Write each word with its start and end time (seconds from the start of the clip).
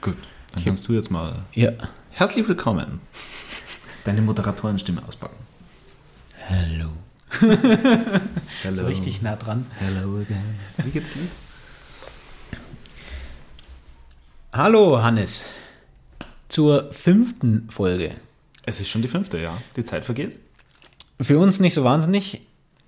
Gut, 0.00 0.16
dann 0.52 0.64
kannst 0.64 0.86
du 0.88 0.92
jetzt 0.94 1.10
mal 1.10 1.34
Ja. 1.54 1.72
herzlich 2.10 2.46
willkommen. 2.48 3.00
Deine 4.04 4.22
Moderatorenstimme 4.22 5.02
auspacken. 5.06 5.36
Hallo. 6.48 6.90
Hello. 7.40 8.20
So 8.74 8.86
richtig 8.86 9.22
nah 9.22 9.36
dran. 9.36 9.66
Hello 9.78 10.20
again. 10.20 10.42
Wie 10.78 10.90
geht's 10.90 11.12
dir? 11.12 11.20
Hallo, 14.52 15.02
Hannes. 15.02 15.46
Zur 16.48 16.90
fünften 16.92 17.68
Folge. 17.70 18.12
Es 18.64 18.80
ist 18.80 18.88
schon 18.88 19.02
die 19.02 19.08
fünfte, 19.08 19.38
ja. 19.38 19.58
Die 19.76 19.84
Zeit 19.84 20.04
vergeht. 20.04 20.38
Für 21.20 21.38
uns 21.38 21.60
nicht 21.60 21.74
so 21.74 21.84
wahnsinnig. 21.84 22.40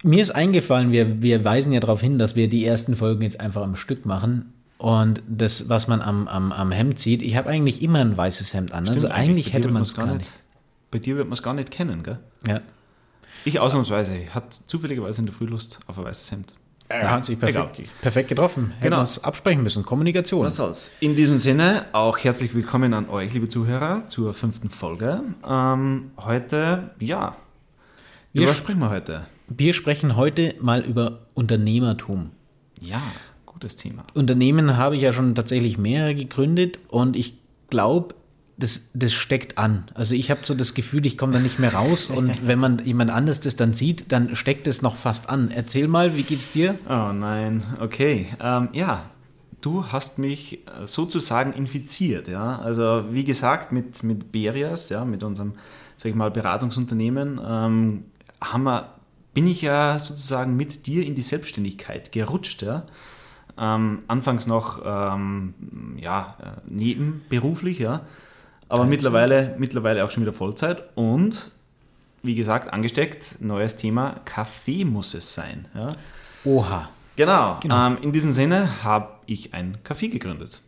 Mir 0.02 0.22
ist 0.22 0.30
eingefallen, 0.30 0.90
wir, 0.92 1.20
wir 1.22 1.44
weisen 1.44 1.72
ja 1.72 1.80
darauf 1.80 2.00
hin, 2.00 2.18
dass 2.18 2.34
wir 2.34 2.48
die 2.48 2.64
ersten 2.64 2.96
Folgen 2.96 3.22
jetzt 3.22 3.38
einfach 3.40 3.62
am 3.62 3.76
Stück 3.76 4.06
machen. 4.06 4.52
Und 4.80 5.22
das, 5.28 5.68
was 5.68 5.88
man 5.88 6.00
am, 6.00 6.26
am, 6.26 6.52
am 6.52 6.72
Hemd 6.72 6.98
sieht, 6.98 7.20
ich 7.20 7.36
habe 7.36 7.50
eigentlich 7.50 7.82
immer 7.82 7.98
ein 7.98 8.16
weißes 8.16 8.54
Hemd 8.54 8.72
an. 8.72 8.88
also 8.88 9.00
Stimmt, 9.00 9.12
eigentlich 9.14 9.46
bei 9.46 9.50
dir 9.50 9.56
hätte 9.58 9.68
man 9.68 9.82
es 9.82 9.92
gar 9.94 10.06
nicht. 10.06 10.30
Bei 10.90 10.98
dir 10.98 11.16
wird 11.16 11.26
man 11.28 11.34
es 11.34 11.42
gar 11.42 11.52
nicht 11.52 11.70
kennen, 11.70 12.02
gell? 12.02 12.18
Ja. 12.46 12.60
Ich 13.44 13.60
ausnahmsweise. 13.60 14.16
Ich 14.16 14.34
hatte 14.34 14.48
zufälligerweise 14.66 15.20
in 15.20 15.26
der 15.26 15.34
Früh 15.34 15.44
Lust 15.44 15.80
auf 15.86 15.98
ein 15.98 16.04
weißes 16.04 16.32
Hemd. 16.32 16.54
Er 16.88 17.10
hat 17.10 17.26
sich 17.26 17.38
perfekt, 17.38 17.78
egal. 17.78 17.90
perfekt 18.00 18.28
getroffen. 18.30 18.70
Hätten 18.78 18.94
Genau. 18.94 19.04
wir 19.04 19.24
absprechen 19.24 19.62
müssen. 19.62 19.84
Kommunikation. 19.84 20.46
Was 20.46 20.56
soll's. 20.56 20.90
In 21.00 21.14
diesem 21.14 21.36
Sinne 21.36 21.84
auch 21.92 22.16
herzlich 22.16 22.54
willkommen 22.54 22.94
an 22.94 23.08
euch, 23.10 23.34
liebe 23.34 23.48
Zuhörer, 23.48 24.06
zur 24.06 24.32
fünften 24.32 24.70
Folge. 24.70 25.22
Ähm, 25.46 26.10
heute, 26.16 26.90
ja, 26.98 27.36
Wir 28.32 28.42
über 28.42 28.50
was 28.52 28.56
sprechen 28.56 28.78
wir 28.80 28.88
heute? 28.88 29.26
Wir 29.46 29.74
sprechen 29.74 30.16
heute 30.16 30.54
mal 30.60 30.80
über 30.80 31.26
Unternehmertum. 31.34 32.30
Ja, 32.80 33.02
gutes 33.60 33.76
Thema. 33.76 34.04
Unternehmen 34.14 34.78
habe 34.78 34.96
ich 34.96 35.02
ja 35.02 35.12
schon 35.12 35.34
tatsächlich 35.34 35.76
mehrere 35.76 36.14
gegründet 36.14 36.78
und 36.88 37.14
ich 37.14 37.38
glaube, 37.68 38.14
das, 38.56 38.90
das 38.94 39.12
steckt 39.12 39.58
an. 39.58 39.84
Also 39.94 40.14
ich 40.14 40.30
habe 40.30 40.40
so 40.44 40.54
das 40.54 40.74
Gefühl, 40.74 41.04
ich 41.06 41.18
komme 41.18 41.34
da 41.34 41.40
nicht 41.40 41.58
mehr 41.58 41.74
raus 41.74 42.06
und 42.06 42.46
wenn 42.46 42.58
man 42.58 42.84
jemand 42.84 43.10
anderes 43.10 43.40
das 43.40 43.56
dann 43.56 43.74
sieht, 43.74 44.12
dann 44.12 44.34
steckt 44.34 44.66
es 44.66 44.80
noch 44.80 44.96
fast 44.96 45.28
an. 45.28 45.50
Erzähl 45.54 45.88
mal, 45.88 46.16
wie 46.16 46.22
geht's 46.22 46.50
dir? 46.50 46.78
Oh 46.88 47.12
nein, 47.12 47.62
okay. 47.80 48.28
Ähm, 48.40 48.68
ja, 48.72 49.04
du 49.60 49.86
hast 49.86 50.18
mich 50.18 50.66
äh, 50.66 50.86
sozusagen 50.86 51.52
infiziert, 51.52 52.28
ja. 52.28 52.58
Also 52.58 53.04
wie 53.10 53.24
gesagt, 53.24 53.72
mit, 53.72 54.02
mit 54.04 54.32
Berias, 54.32 54.88
ja, 54.88 55.04
mit 55.04 55.22
unserem, 55.22 55.52
sag 55.98 56.10
ich 56.10 56.16
mal, 56.16 56.30
Beratungsunternehmen, 56.30 57.38
ähm, 57.46 58.04
haben 58.42 58.62
wir, 58.64 58.94
bin 59.34 59.46
ich 59.46 59.62
ja 59.62 59.98
sozusagen 59.98 60.56
mit 60.56 60.86
dir 60.86 61.04
in 61.04 61.14
die 61.14 61.22
Selbstständigkeit 61.22 62.10
gerutscht, 62.12 62.62
ja. 62.62 62.84
Ähm, 63.60 64.00
anfangs 64.08 64.46
noch 64.46 64.80
ähm, 64.84 65.54
ja, 65.98 66.36
äh, 66.40 66.60
nebenberuflich, 66.66 67.78
ja. 67.78 68.00
Aber 68.70 68.86
mittlerweile, 68.86 69.54
mittlerweile 69.58 70.04
auch 70.04 70.10
schon 70.10 70.22
wieder 70.22 70.32
Vollzeit 70.32 70.82
und 70.94 71.50
wie 72.22 72.34
gesagt, 72.34 72.72
angesteckt, 72.72 73.36
neues 73.40 73.76
Thema, 73.76 74.16
Kaffee 74.24 74.84
muss 74.84 75.14
es 75.14 75.34
sein. 75.34 75.68
Ja. 75.74 75.92
Oha. 76.44 76.88
Genau. 77.16 77.58
Genau. 77.60 77.86
Ähm, 77.86 77.98
in 78.02 78.12
diesem 78.12 78.30
Sinne 78.30 78.82
habe 78.84 79.08
ich 79.26 79.52
ein 79.52 79.78
Café 79.84 80.08
gegründet. 80.08 80.60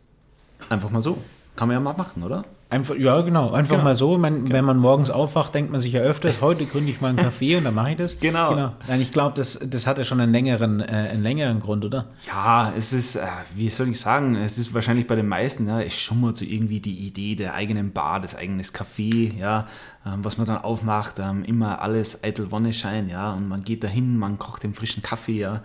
Einfach 0.69 0.89
mal 0.89 1.01
so. 1.01 1.17
Kann 1.55 1.67
man 1.67 1.75
ja 1.75 1.81
mal 1.81 1.93
machen, 1.93 2.23
oder? 2.23 2.45
Einfach, 2.73 2.95
ja, 2.95 3.21
genau. 3.21 3.51
Einfach 3.51 3.73
Genau. 3.75 3.83
mal 3.83 3.95
so. 3.95 4.17
Man, 4.17 4.49
Wenn 4.51 4.65
man 4.65 4.77
morgens 4.77 5.11
aufwacht, 5.11 5.53
denkt 5.53 5.71
man 5.71 5.79
sich 5.79 5.93
ja 5.93 6.01
öfters, 6.01 6.41
heute 6.41 6.65
gründe 6.65 6.89
ich 6.89 7.01
mal 7.01 7.09
einen 7.09 7.19
Café 7.19 7.57
und 7.57 7.65
dann 7.65 7.75
mache 7.75 7.91
ich 7.91 7.97
das. 7.97 8.19
Genau. 8.19 8.71
Nein, 8.87 8.99
ich 8.99 9.11
glaube, 9.11 9.33
das, 9.35 9.59
das 9.63 9.85
hatte 9.85 10.03
schon 10.05 10.19
einen 10.19 10.31
längeren, 10.31 10.79
äh, 10.79 10.85
einen 11.11 11.21
längeren 11.21 11.59
Grund, 11.59 11.85
oder? 11.85 12.05
Ja, 12.25 12.73
es 12.75 12.91
ist, 12.91 13.15
äh, 13.15 13.21
wie 13.55 13.69
soll 13.69 13.89
ich 13.89 13.99
sagen, 13.99 14.35
es 14.35 14.57
ist 14.57 14.73
wahrscheinlich 14.73 15.05
bei 15.05 15.15
den 15.15 15.27
meisten, 15.27 15.67
ja, 15.67 15.81
es 15.81 15.93
schummert 15.93 16.35
so 16.37 16.45
irgendwie 16.45 16.79
die 16.79 16.95
Idee 17.05 17.35
der 17.35 17.53
eigenen 17.53 17.91
Bar, 17.93 18.19
des 18.21 18.35
eigenen 18.35 18.61
Café, 18.63 19.37
ja, 19.37 19.67
ähm, 20.05 20.25
was 20.25 20.39
man 20.39 20.47
dann 20.47 20.57
aufmacht, 20.57 21.19
ähm, 21.19 21.43
immer 21.43 21.79
alles 21.81 22.23
eitel 22.23 22.51
Wonneschein, 22.51 23.07
ja, 23.07 23.33
und 23.33 23.47
man 23.47 23.63
geht 23.63 23.83
dahin, 23.83 24.17
man 24.17 24.39
kocht 24.39 24.63
den 24.63 24.73
frischen 24.73 25.03
Kaffee, 25.03 25.37
ja. 25.39 25.61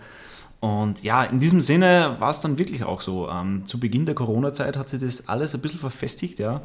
Und 0.59 1.03
ja, 1.03 1.23
in 1.23 1.39
diesem 1.39 1.61
Sinne 1.61 2.17
war 2.19 2.31
es 2.31 2.41
dann 2.41 2.57
wirklich 2.57 2.83
auch 2.83 2.99
so. 2.99 3.29
Ähm, 3.29 3.65
zu 3.65 3.79
Beginn 3.79 4.05
der 4.05 4.15
Corona-Zeit 4.15 4.75
hat 4.75 4.89
sich 4.89 4.99
das 4.99 5.29
alles 5.29 5.55
ein 5.55 5.61
bisschen 5.61 5.79
verfestigt, 5.79 6.39
ja. 6.39 6.61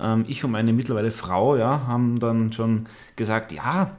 Ähm, 0.00 0.24
ich 0.26 0.42
und 0.44 0.50
meine 0.50 0.72
mittlerweile 0.72 1.12
Frau, 1.12 1.56
ja, 1.56 1.86
haben 1.86 2.18
dann 2.18 2.52
schon 2.52 2.86
gesagt, 3.16 3.52
ja, 3.52 3.92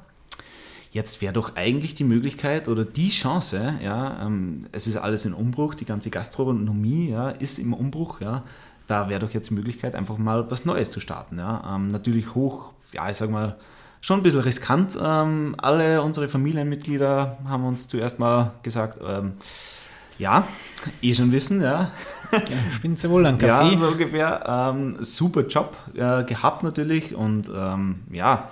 Jetzt 0.92 1.22
wäre 1.22 1.34
doch 1.34 1.56
eigentlich 1.56 1.94
die 1.94 2.04
Möglichkeit 2.04 2.68
oder 2.68 2.84
die 2.84 3.10
Chance, 3.10 3.76
ja, 3.84 4.26
ähm, 4.26 4.66
es 4.72 4.88
ist 4.88 4.96
alles 4.98 5.24
in 5.24 5.36
Umbruch, 5.36 5.76
die 5.76 5.86
ganze 5.86 6.10
Gastronomie 6.10 7.12
ja, 7.12 7.30
ist 7.30 7.60
im 7.60 7.74
Umbruch, 7.74 8.22
ja, 8.22 8.44
da 8.88 9.08
wäre 9.08 9.20
doch 9.20 9.30
jetzt 9.30 9.52
die 9.52 9.54
Möglichkeit, 9.54 9.96
einfach 9.96 10.18
mal 10.18 10.50
was 10.50 10.66
Neues 10.66 10.90
zu 10.90 11.00
starten. 11.00 11.38
Ja. 11.38 11.76
Ähm, 11.76 11.90
natürlich 11.90 12.34
hoch, 12.34 12.74
ja, 12.92 13.08
ich 13.10 13.18
sag 13.18 13.30
mal, 13.30 13.56
schon 14.02 14.20
ein 14.20 14.24
bisschen 14.24 14.42
riskant. 14.42 14.98
Ähm, 15.02 15.56
alle 15.58 16.02
unsere 16.02 16.28
Familienmitglieder 16.28 17.38
haben 17.48 17.66
uns 17.66 17.88
zuerst 17.88 18.20
mal 18.20 18.54
gesagt, 18.64 19.00
ähm, 19.06 19.34
ja, 20.18 20.46
eh 21.02 21.14
schon 21.14 21.32
wissen, 21.32 21.62
ja, 21.62 21.92
Ja, 22.32 22.40
du 22.82 23.10
wohl 23.10 23.26
einen 23.26 23.38
Kaffee? 23.38 23.74
ja, 23.74 23.78
so 23.78 23.88
ungefähr. 23.88 24.44
Ähm, 24.48 24.98
super 25.00 25.42
Job 25.48 25.76
äh, 25.96 26.24
gehabt 26.24 26.64
natürlich 26.64 27.16
und 27.16 27.50
ähm, 27.54 28.02
ja, 28.12 28.50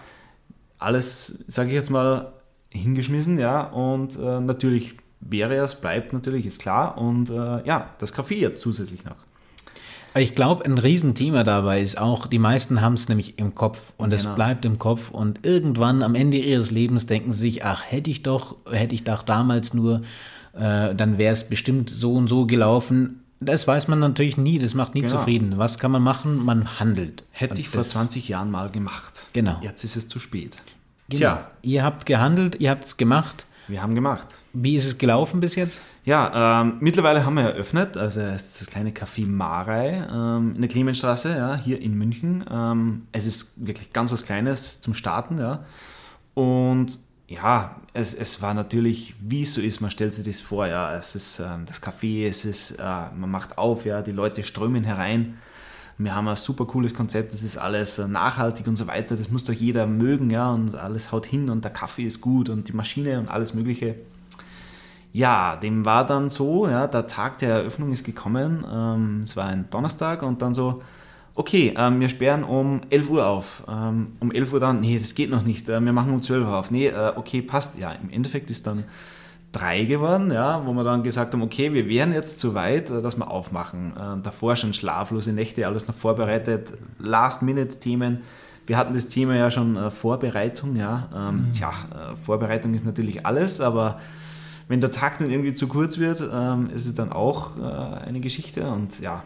alles, 0.80 1.44
sage 1.48 1.70
ich 1.70 1.76
jetzt 1.76 1.90
mal, 1.90 2.34
hingeschmissen, 2.70 3.40
ja. 3.40 3.62
Und 3.62 4.18
äh, 4.18 4.40
natürlich 4.40 4.98
wäre 5.20 5.56
es, 5.56 5.76
bleibt 5.76 6.14
natürlich, 6.14 6.46
ist 6.46 6.62
klar. 6.62 6.98
Und 6.98 7.30
äh, 7.30 7.66
ja, 7.66 7.90
das 8.00 8.14
Café 8.14 8.36
jetzt 8.36 8.62
zusätzlich 8.62 9.04
noch. 9.06 9.16
Ich 10.18 10.34
glaube, 10.34 10.66
ein 10.66 10.78
Riesenthema 10.78 11.44
dabei 11.44 11.82
ist 11.82 11.98
auch, 11.98 12.28
die 12.28 12.40
meisten 12.40 12.82
haben 12.82 12.94
es 12.94 13.10
nämlich 13.10 13.38
im 13.40 13.54
Kopf 13.56 13.92
und 13.98 14.12
es 14.14 14.24
Genau. 14.24 14.36
bleibt 14.36 14.66
im 14.66 14.80
Kopf 14.80 15.12
und 15.12 15.46
irgendwann 15.46 16.02
am 16.02 16.16
Ende 16.16 16.38
ihres 16.38 16.72
Lebens 16.72 17.06
denken 17.06 17.32
sie 17.32 17.40
sich, 17.42 17.66
ach, 17.66 17.84
hätte 17.88 18.10
ich 18.10 18.24
doch, 18.24 18.56
hätte 18.72 18.96
ich 18.96 19.04
doch 19.04 19.24
damals 19.24 19.74
nur, 19.74 20.02
äh, 20.54 20.96
dann 20.96 21.18
wäre 21.18 21.34
es 21.34 21.48
bestimmt 21.48 21.90
so 21.90 22.14
und 22.14 22.28
so 22.28 22.46
gelaufen. 22.46 23.24
Das 23.40 23.68
weiß 23.68 23.88
man 23.88 24.00
natürlich 24.00 24.38
nie, 24.38 24.58
das 24.58 24.74
macht 24.74 24.96
nie 24.96 25.02
Genau. 25.02 25.14
zufrieden. 25.18 25.54
Was 25.58 25.78
kann 25.78 25.92
man 25.92 26.02
machen? 26.02 26.44
Man 26.44 26.80
handelt. 26.80 27.24
Hätte 27.32 27.52
Und 27.54 27.60
ich 27.60 27.70
vor 27.70 27.82
das- 27.82 27.90
20 27.90 28.28
Jahren 28.28 28.50
mal 28.50 28.70
gemacht. 28.70 29.28
Genau. 29.34 29.58
Jetzt 29.62 29.84
ist 29.84 29.96
es 29.96 30.08
zu 30.08 30.20
spät. 30.20 30.58
Genau. 31.10 31.20
Tja, 31.20 31.52
Ihr 31.62 31.84
habt 31.84 32.06
gehandelt, 32.06 32.56
ihr 32.60 32.72
habt 32.72 32.86
es 32.86 32.98
gemacht. 32.98 33.46
wir 33.68 33.82
haben 33.84 33.94
gemacht. 33.96 34.38
Wie 34.54 34.76
ist 34.76 34.86
es 34.86 34.98
gelaufen 34.98 35.40
bis 35.42 35.56
jetzt? 35.56 35.82
Ja, 36.08 36.62
ähm, 36.62 36.78
mittlerweile 36.80 37.26
haben 37.26 37.34
wir 37.34 37.44
eröffnet, 37.44 37.98
also 37.98 38.22
das 38.22 38.66
kleine 38.68 38.92
Café 38.92 39.28
Marei 39.28 40.08
ähm, 40.10 40.54
in 40.56 40.62
der 40.62 40.70
Clemensstraße, 40.70 41.36
ja, 41.36 41.58
hier 41.58 41.82
in 41.82 41.96
München. 41.96 42.46
Ähm, 42.50 43.08
es 43.12 43.26
ist 43.26 43.68
wirklich 43.68 43.92
ganz 43.92 44.10
was 44.10 44.24
Kleines 44.24 44.80
zum 44.80 44.94
Starten, 44.94 45.38
ja. 45.38 45.66
Und 46.34 46.98
ja, 47.28 47.76
es, 47.92 48.14
es 48.14 48.42
war 48.42 48.54
natürlich, 48.54 49.16
wie 49.20 49.42
es 49.42 49.54
so 49.54 49.60
ist, 49.60 49.82
man 49.82 49.92
stellt 49.92 50.14
sich 50.14 50.26
das 50.26 50.40
vor, 50.40 50.66
ja, 50.66 50.96
es 50.96 51.14
ist 51.14 51.42
ähm, 51.42 51.66
das 51.66 51.84
Café, 51.84 52.26
es 52.26 52.46
ist, 52.46 52.80
äh, 52.80 52.84
man 53.14 53.30
macht 53.30 53.58
auf, 53.58 53.84
ja, 53.84 54.02
die 54.02 54.12
Leute 54.12 54.44
strömen 54.44 54.86
herein. 54.86 55.38
Wir 55.98 56.16
haben 56.16 56.30
ein 56.30 56.38
super 56.38 56.64
cooles 56.68 56.94
Konzept, 56.94 57.34
das 57.34 57.44
ist 57.44 57.58
alles 57.58 58.00
äh, 58.00 58.08
nachhaltig 58.08 58.66
und 58.68 58.78
so 58.78 58.88
weiter, 58.88 59.18
das 59.18 59.30
muss 59.30 59.44
doch 59.44 59.52
jeder 59.52 59.86
mögen, 59.88 60.30
ja, 60.30 60.52
und 60.52 60.74
alles 60.74 61.12
haut 61.12 61.26
hin 61.26 61.50
und 61.50 61.66
der 61.66 61.72
Kaffee 61.72 62.06
ist 62.06 62.22
gut 62.22 62.48
und 62.48 62.70
die 62.70 62.74
Maschine 62.74 63.20
und 63.20 63.28
alles 63.28 63.54
Mögliche. 63.54 63.96
Ja, 65.14 65.56
dem 65.56 65.86
war 65.86 66.06
dann 66.06 66.30
so, 66.30 66.68
ja, 66.68 66.88
der 66.88 67.08
Tag 67.08 67.38
der 67.40 67.50
Eröffnung 67.50 67.92
ist 67.92 68.04
gekommen, 68.04 68.66
ähm, 68.72 69.22
es 69.24 69.36
war 69.36 69.46
ein 69.46 69.70
Donnerstag 69.70 70.22
und 70.22 70.42
dann 70.42 70.54
so, 70.54 70.82
okay, 71.38 71.74
ähm, 71.78 72.00
wir 72.00 72.10
sperren 72.10 72.44
um 72.44 72.82
11 72.90 73.10
Uhr 73.10 73.26
auf. 73.26 73.64
Ähm, 73.70 74.08
um 74.20 74.32
11 74.32 74.54
Uhr 74.54 74.60
dann, 74.60 74.82
nee, 74.82 74.98
das 74.98 75.16
geht 75.16 75.30
noch 75.30 75.44
nicht, 75.44 75.70
äh, 75.70 75.80
wir 75.80 75.94
machen 75.94 76.12
um 76.12 76.22
12 76.22 76.46
Uhr 76.46 76.56
auf. 76.56 76.72
Nee, 76.72 76.88
äh, 76.88 77.14
okay, 77.16 77.42
passt. 77.42 77.78
Ja, 77.80 77.92
im 77.92 78.10
Endeffekt 78.10 78.50
ist 78.50 78.68
dann 78.68 78.84
drei 79.52 79.86
geworden, 79.86 80.32
ja, 80.32 80.66
wo 80.66 80.74
wir 80.74 80.84
dann 80.84 81.04
gesagt 81.04 81.34
haben, 81.34 81.42
okay, 81.42 81.74
wir 81.74 81.88
wären 81.88 82.14
jetzt 82.14 82.40
so 82.40 82.54
weit, 82.54 82.90
äh, 82.90 83.02
dass 83.02 83.18
wir 83.18 83.30
aufmachen. 83.30 83.94
Äh, 83.96 84.22
davor 84.24 84.56
schon 84.56 84.74
schlaflose 84.74 85.32
Nächte, 85.32 85.66
alles 85.68 85.88
noch 85.88 85.96
vorbereitet, 85.96 86.74
Last-Minute-Themen. 87.00 88.22
Wir 88.66 88.78
hatten 88.78 88.94
das 88.94 89.08
Thema 89.08 89.36
ja 89.36 89.50
schon 89.50 89.78
äh, 89.78 89.90
Vorbereitung, 89.90 90.76
ja. 90.76 91.08
Ähm, 91.16 91.48
Tja, 91.54 91.70
äh, 91.70 92.16
Vorbereitung 92.18 92.74
ist 92.74 92.86
natürlich 92.86 93.26
alles, 93.26 93.62
aber 93.62 94.00
wenn 94.68 94.82
der 94.82 94.92
Tag 94.92 95.18
dann 95.20 95.30
irgendwie 95.30 95.54
zu 95.54 95.68
kurz 95.68 95.98
wird, 95.98 96.28
ähm, 96.32 96.70
ist 96.70 96.86
es 96.86 96.94
dann 96.94 97.12
auch 97.12 97.58
äh, 97.58 98.06
eine 98.06 98.20
Geschichte 98.20 98.70
und 98.70 99.00
ja, 99.00 99.24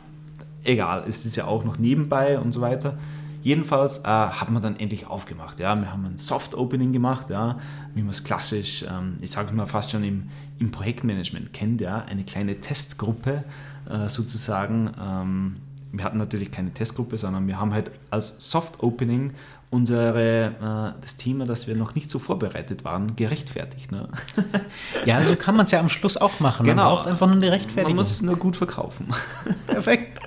egal, 0.63 1.03
es 1.07 1.25
ist 1.25 1.35
ja 1.35 1.45
auch 1.45 1.63
noch 1.63 1.77
nebenbei 1.77 2.39
und 2.39 2.51
so 2.51 2.61
weiter. 2.61 2.97
Jedenfalls 3.43 3.99
äh, 3.99 4.07
hat 4.07 4.51
man 4.51 4.61
dann 4.61 4.79
endlich 4.79 5.07
aufgemacht. 5.07 5.59
Ja. 5.59 5.75
Wir 5.75 5.91
haben 5.91 6.05
ein 6.05 6.17
Soft-Opening 6.17 6.91
gemacht, 6.91 7.31
ja, 7.31 7.57
wie 7.95 8.01
man 8.01 8.11
es 8.11 8.23
klassisch, 8.23 8.83
ähm, 8.83 9.17
ich 9.19 9.31
sage 9.31 9.51
mal 9.53 9.65
fast 9.65 9.91
schon 9.91 10.03
im, 10.03 10.29
im 10.59 10.69
Projektmanagement 10.69 11.51
kennt, 11.51 11.81
ja, 11.81 12.05
eine 12.07 12.23
kleine 12.23 12.61
Testgruppe 12.61 13.43
äh, 13.89 14.07
sozusagen. 14.09 14.91
Ähm, 15.01 15.55
wir 15.91 16.03
hatten 16.05 16.17
natürlich 16.17 16.51
keine 16.51 16.71
Testgruppe, 16.73 17.17
sondern 17.17 17.47
wir 17.47 17.59
haben 17.59 17.73
halt 17.73 17.91
als 18.09 18.35
Soft-Opening 18.39 19.33
unsere, 19.69 20.93
äh, 20.97 21.01
das 21.01 21.15
Thema, 21.17 21.45
das 21.45 21.67
wir 21.67 21.75
noch 21.75 21.95
nicht 21.95 22.09
so 22.09 22.19
vorbereitet 22.19 22.83
waren, 22.83 23.15
gerechtfertigt. 23.15 23.91
Ne? 23.91 24.09
Ja, 25.05 25.21
so 25.21 25.35
kann 25.35 25.55
man 25.55 25.65
es 25.65 25.71
ja 25.71 25.79
am 25.79 25.89
Schluss 25.89 26.17
auch 26.17 26.39
machen. 26.41 26.65
Man 26.65 26.75
Genau. 26.75 26.95
braucht 26.95 27.07
einfach 27.07 27.27
nur 27.27 27.35
eine 27.37 27.45
Man 27.45 27.53
Rechtfertigung. 27.53 27.95
muss 27.95 28.11
es 28.11 28.21
nur 28.21 28.35
gut 28.35 28.55
verkaufen. 28.55 29.07
Perfekt. 29.67 30.19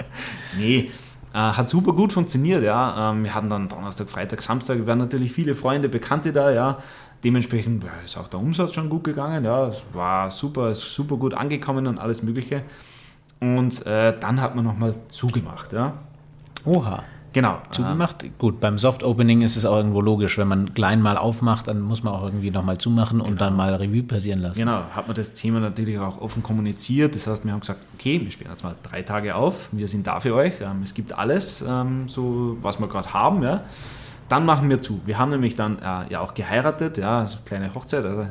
Nee, 0.59 0.91
Äh, 1.33 1.39
hat 1.39 1.69
super 1.69 1.93
gut 1.93 2.13
funktioniert, 2.13 2.63
ja. 2.63 3.11
Ähm, 3.11 3.25
wir 3.25 3.35
hatten 3.35 3.49
dann 3.51 3.69
Donnerstag, 3.69 4.09
Freitag, 4.09 4.41
Samstag, 4.41 4.77
wir 4.79 4.87
waren 4.87 4.99
natürlich 4.99 5.33
viele 5.33 5.55
Freunde, 5.57 5.89
Bekannte 5.89 6.33
da, 6.33 6.51
ja. 6.53 6.79
Dementsprechend 7.25 7.85
ist 8.05 8.17
auch 8.17 8.29
der 8.29 8.39
Umsatz 8.39 8.73
schon 8.75 8.89
gut 8.89 9.03
gegangen, 9.05 9.45
ja. 9.45 9.67
Es 9.67 9.83
war 9.93 10.31
super, 10.31 10.71
ist 10.71 10.95
super 10.95 11.17
gut 11.17 11.35
angekommen 11.35 11.87
und 11.89 11.99
alles 11.99 12.23
Mögliche. 12.23 12.63
Und 13.45 13.87
äh, 13.87 14.15
dann 14.19 14.41
hat 14.41 14.55
man 14.55 14.65
nochmal 14.65 14.95
zugemacht, 15.11 15.73
ja. 15.73 15.95
Oha. 16.65 17.03
Genau. 17.35 17.59
Zugemacht? 17.71 18.23
Ähm, 18.23 18.31
Gut, 18.39 18.61
beim 18.61 18.79
Soft 18.79 19.03
Opening 19.03 19.43
ist 19.43 19.57
es 19.57 19.67
auch 19.67 19.77
irgendwo 19.77 20.01
logisch. 20.01 20.39
Wenn 20.39 20.47
man 20.47 20.73
klein 20.73 21.03
mal 21.03 21.17
aufmacht, 21.17 21.67
dann 21.67 21.81
muss 21.81 22.05
man 22.05 22.15
auch 22.15 22.23
irgendwie 22.23 22.53
nochmal 22.53 22.79
zumachen 22.79 23.21
und 23.21 23.41
dann 23.41 23.57
mal 23.57 23.75
Revue 23.75 24.05
passieren 24.05 24.41
lassen. 24.41 24.61
Genau, 24.61 24.85
hat 24.95 25.09
man 25.09 25.17
das 25.17 25.33
Thema 25.33 25.59
natürlich 25.59 25.99
auch 25.99 26.21
offen 26.21 26.45
kommuniziert. 26.45 27.17
Das 27.17 27.27
heißt, 27.27 27.45
wir 27.45 27.53
haben 27.53 27.61
gesagt, 27.61 27.85
okay, 27.95 28.21
wir 28.23 28.31
spielen 28.31 28.51
jetzt 28.51 28.63
mal 28.63 28.77
drei 28.85 29.03
Tage 29.03 29.35
auf, 29.35 29.69
wir 29.73 29.89
sind 29.89 30.07
da 30.07 30.21
für 30.21 30.33
euch. 30.33 30.55
Ähm, 30.61 30.83
es 30.85 30.95
gibt 30.95 31.13
alles, 31.13 31.65
ähm, 31.69 32.09
so 32.09 32.57
was 32.63 32.79
wir 32.79 32.87
gerade 32.87 33.13
haben. 33.13 33.43
Ja. 33.43 33.65
Dann 34.29 34.47
machen 34.47 34.71
wir 34.71 34.81
zu. 34.81 35.01
Wir 35.05 35.19
haben 35.19 35.33
nämlich 35.33 35.57
dann 35.57 35.79
äh, 35.81 36.13
ja 36.13 36.21
auch 36.21 36.35
geheiratet, 36.35 36.99
ja, 36.99 37.19
also 37.19 37.39
kleine 37.45 37.75
Hochzeit. 37.75 38.05
Also 38.05 38.27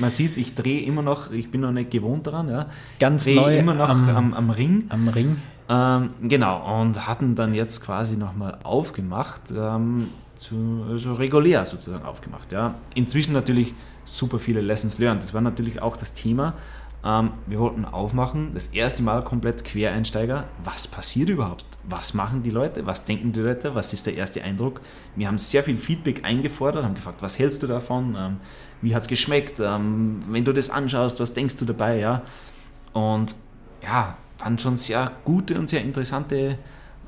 man 0.00 0.10
sieht 0.10 0.30
es, 0.32 0.36
ich 0.36 0.54
drehe 0.54 0.82
immer 0.82 1.02
noch, 1.02 1.30
ich 1.30 1.50
bin 1.50 1.60
noch 1.62 1.72
nicht 1.72 1.90
gewohnt 1.90 2.26
daran, 2.26 2.48
ja. 2.48 2.66
Ganz 3.00 3.24
drehe 3.24 3.36
neu 3.36 3.58
immer 3.58 3.74
noch 3.74 3.88
am- 3.88 4.08
am, 4.08 4.34
am 4.34 4.50
Ring. 4.50 4.84
Am 4.88 5.08
Ring. 5.08 5.36
Ähm, 5.68 6.10
genau, 6.22 6.80
und 6.80 7.06
hatten 7.06 7.34
dann 7.34 7.54
jetzt 7.54 7.82
quasi 7.84 8.16
nochmal 8.16 8.58
aufgemacht, 8.64 9.52
ähm, 9.56 10.08
zu, 10.36 10.84
also 10.90 11.14
regulär 11.14 11.64
sozusagen 11.64 12.04
aufgemacht. 12.04 12.52
Ja. 12.52 12.74
Inzwischen 12.94 13.32
natürlich 13.32 13.74
super 14.04 14.38
viele 14.40 14.60
Lessons 14.60 14.98
learned. 14.98 15.22
Das 15.22 15.32
war 15.34 15.40
natürlich 15.40 15.80
auch 15.80 15.96
das 15.96 16.14
Thema. 16.14 16.54
Ähm, 17.04 17.30
wir 17.46 17.58
wollten 17.58 17.84
aufmachen, 17.84 18.52
das 18.54 18.68
erste 18.68 19.02
Mal 19.02 19.24
komplett 19.24 19.64
Quereinsteiger. 19.64 20.44
Was 20.64 20.86
passiert 20.86 21.28
überhaupt? 21.28 21.66
Was 21.84 22.14
machen 22.14 22.42
die 22.42 22.50
Leute? 22.50 22.86
Was 22.86 23.04
denken 23.04 23.32
die 23.32 23.40
Leute? 23.40 23.74
Was 23.74 23.92
ist 23.92 24.06
der 24.06 24.14
erste 24.14 24.42
Eindruck? 24.42 24.80
Wir 25.16 25.26
haben 25.26 25.38
sehr 25.38 25.64
viel 25.64 25.78
Feedback 25.78 26.24
eingefordert, 26.24 26.84
haben 26.84 26.94
gefragt, 26.94 27.20
was 27.22 27.38
hältst 27.38 27.62
du 27.62 27.66
davon? 27.66 28.16
Ähm, 28.16 28.36
wie 28.82 28.94
hat 28.94 29.02
es 29.02 29.08
geschmeckt? 29.08 29.58
Ähm, 29.60 30.20
wenn 30.28 30.44
du 30.44 30.52
das 30.52 30.70
anschaust, 30.70 31.18
was 31.18 31.34
denkst 31.34 31.56
du 31.56 31.64
dabei? 31.64 31.98
Ja? 31.98 32.22
Und 32.92 33.34
ja, 33.82 34.16
waren 34.38 34.58
schon 34.58 34.76
sehr 34.76 35.10
gute 35.24 35.58
und 35.58 35.68
sehr 35.68 35.82
interessante 35.82 36.58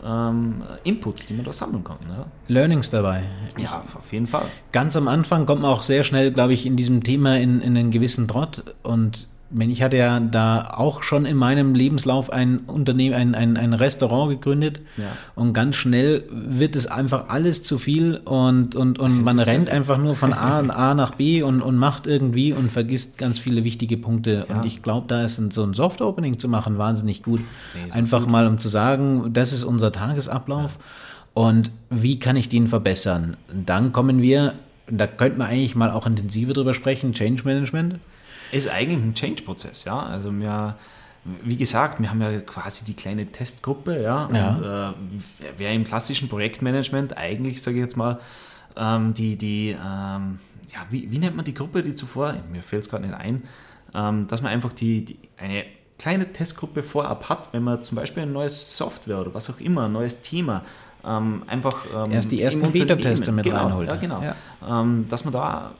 ähm, 0.04 0.62
Inputs, 0.82 1.26
die 1.26 1.34
man 1.34 1.44
da 1.44 1.52
sammeln 1.52 1.84
kann. 1.84 1.98
Ja, 2.08 2.26
Learnings 2.48 2.90
dabei. 2.90 3.24
ja 3.56 3.82
auf 3.96 4.12
jeden 4.12 4.26
Fall. 4.26 4.46
Ganz 4.72 4.96
am 4.96 5.08
Anfang 5.08 5.46
kommt 5.46 5.62
man 5.62 5.70
auch 5.70 5.82
sehr 5.82 6.02
schnell, 6.02 6.32
glaube 6.32 6.52
ich, 6.52 6.66
in 6.66 6.76
diesem 6.76 7.02
Thema 7.02 7.38
in, 7.38 7.60
in 7.60 7.76
einen 7.76 7.90
gewissen 7.90 8.28
Trott. 8.28 8.64
Und 8.82 9.28
ich 9.60 9.82
hatte 9.82 9.96
ja 9.96 10.18
da 10.20 10.74
auch 10.76 11.02
schon 11.02 11.26
in 11.26 11.36
meinem 11.36 11.74
Lebenslauf 11.74 12.30
ein 12.30 12.58
Unternehmen, 12.66 13.14
ein, 13.14 13.34
ein, 13.34 13.56
ein 13.56 13.72
Restaurant 13.72 14.30
gegründet 14.30 14.80
Ja. 14.96 15.04
und 15.34 15.52
ganz 15.52 15.76
schnell 15.76 16.24
wird 16.30 16.76
es 16.76 16.86
einfach 16.86 17.28
alles 17.28 17.62
zu 17.62 17.78
viel 17.78 18.16
und, 18.24 18.74
und, 18.74 18.98
und 18.98 19.22
man 19.22 19.38
rennt 19.38 19.68
viel. 19.68 19.76
einfach 19.76 19.98
nur 19.98 20.14
von 20.16 20.32
A, 20.32 20.58
A 20.90 20.94
nach 20.94 21.14
B 21.14 21.42
und, 21.42 21.62
und 21.62 21.76
macht 21.76 22.06
irgendwie 22.06 22.52
und 22.52 22.72
vergisst 22.72 23.16
ganz 23.18 23.38
viele 23.38 23.64
wichtige 23.64 23.96
Punkte. 23.96 24.46
Ja. 24.48 24.56
Und 24.56 24.66
ich 24.66 24.82
glaube, 24.82 25.06
da 25.08 25.22
ist 25.22 25.38
ein, 25.38 25.50
so 25.50 25.62
ein 25.62 25.74
Soft-Opening 25.74 26.38
zu 26.38 26.48
machen 26.48 26.78
wahnsinnig 26.78 27.22
gut. 27.22 27.40
Nee, 27.74 27.92
einfach 27.92 28.26
mal 28.26 28.46
um 28.46 28.58
zu 28.58 28.68
sagen, 28.68 29.30
das 29.32 29.52
ist 29.52 29.64
unser 29.64 29.92
Tagesablauf 29.92 30.78
und 31.32 31.70
wie 31.90 32.18
kann 32.18 32.36
ich 32.36 32.48
den 32.48 32.68
verbessern? 32.68 33.36
Dann 33.66 33.92
kommen 33.92 34.22
wir, 34.22 34.54
da 34.88 35.06
könnte 35.06 35.38
man 35.38 35.48
eigentlich 35.48 35.74
mal 35.74 35.90
auch 35.90 36.06
intensiver 36.06 36.52
drüber 36.52 36.74
sprechen, 36.74 37.12
Change 37.12 37.42
Management. 37.44 37.96
Ist 38.52 38.68
eigentlich 38.68 38.98
ein 38.98 39.14
Change-Prozess, 39.14 39.84
ja. 39.84 39.98
Also 39.98 40.32
wir, 40.32 40.76
wie 41.42 41.56
gesagt, 41.56 42.00
wir 42.00 42.10
haben 42.10 42.20
ja 42.20 42.40
quasi 42.40 42.84
die 42.84 42.94
kleine 42.94 43.26
Testgruppe, 43.26 44.02
ja. 44.02 44.24
Und 44.26 44.34
Ja. 44.34 44.90
äh, 44.90 44.94
wer 45.56 45.72
im 45.72 45.84
klassischen 45.84 46.28
Projektmanagement 46.28 47.16
eigentlich, 47.16 47.62
sage 47.62 47.76
ich 47.76 47.82
jetzt 47.82 47.96
mal, 47.96 48.20
ähm, 48.76 49.14
die, 49.14 49.36
die 49.36 49.70
ähm, 49.70 50.38
ja, 50.72 50.80
wie, 50.90 51.10
wie 51.10 51.18
nennt 51.18 51.36
man 51.36 51.44
die 51.44 51.54
Gruppe, 51.54 51.82
die 51.82 51.94
zuvor, 51.94 52.34
mir 52.50 52.62
fällt 52.62 52.82
es 52.82 52.88
gerade 52.90 53.06
nicht 53.06 53.16
ein, 53.16 53.42
ähm, 53.94 54.26
dass 54.26 54.42
man 54.42 54.52
einfach 54.52 54.72
die, 54.72 55.04
die, 55.04 55.18
eine 55.36 55.64
kleine 55.98 56.32
Testgruppe 56.32 56.82
vorab 56.82 57.28
hat, 57.28 57.52
wenn 57.52 57.62
man 57.62 57.84
zum 57.84 57.96
Beispiel 57.96 58.24
ein 58.24 58.32
neues 58.32 58.76
Software 58.76 59.20
oder 59.20 59.34
was 59.34 59.48
auch 59.48 59.60
immer, 59.60 59.84
ein 59.84 59.92
neues 59.92 60.22
Thema, 60.22 60.62
ähm, 61.06 61.42
einfach 61.46 61.84
ähm, 61.94 62.12
Erst 62.12 62.32
die 62.32 62.42
ersten 62.42 62.72
Beta-Tester 62.72 63.30
mit 63.30 63.44
genau, 63.44 63.58
reinholt. 63.58 63.88
Ja, 63.88 63.96
genau. 63.96 64.22
Ja. 64.22 64.34
Ähm, 64.66 65.06
dass 65.08 65.24
man 65.24 65.32
da 65.32 65.72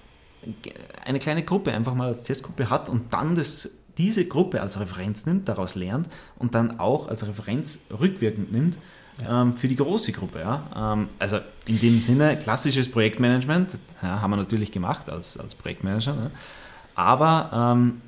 eine 1.05 1.19
kleine 1.19 1.43
Gruppe 1.43 1.73
einfach 1.73 1.94
mal 1.94 2.08
als 2.08 2.23
Testgruppe 2.25 2.70
hat 2.70 2.88
und 2.88 3.12
dann 3.12 3.35
das, 3.35 3.70
diese 3.99 4.26
Gruppe 4.26 4.61
als 4.61 4.79
Referenz 4.81 5.26
nimmt, 5.26 5.49
daraus 5.49 5.75
lernt 5.75 6.08
und 6.38 6.55
dann 6.55 6.79
auch 6.81 7.08
als 7.08 7.26
Referenz 7.26 7.81
rückwirkend 7.99 8.52
nimmt 8.52 8.76
ähm, 9.29 9.56
für 9.56 9.69
die 9.69 9.76
große 9.76 10.12
Gruppe. 10.12 10.41
Ja? 10.41 10.93
Ähm, 10.94 11.08
also 11.19 11.38
in 11.67 11.79
dem 11.81 12.00
Sinne, 12.00 12.37
klassisches 12.37 12.91
Projektmanagement 12.91 13.70
ja, 14.02 14.20
haben 14.20 14.31
wir 14.31 14.37
natürlich 14.37 14.73
gemacht 14.73 15.08
als, 15.08 15.38
als 15.38 15.55
Projektmanager, 15.55 16.14
ne? 16.14 16.31
aber 16.94 17.75
ähm, 17.76 18.00